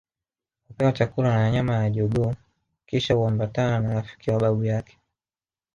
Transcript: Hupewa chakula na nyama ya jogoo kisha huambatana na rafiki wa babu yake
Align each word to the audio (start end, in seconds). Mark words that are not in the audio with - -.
Hupewa 0.67 0.91
chakula 0.91 1.35
na 1.35 1.51
nyama 1.51 1.75
ya 1.75 1.89
jogoo 1.89 2.33
kisha 2.85 3.13
huambatana 3.13 3.79
na 3.79 3.93
rafiki 3.93 4.31
wa 4.31 4.39
babu 4.39 4.63
yake 4.63 4.99